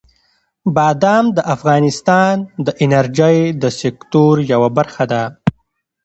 [0.75, 5.23] بادام د افغانستان د انرژۍ د سکتور یوه برخه ده.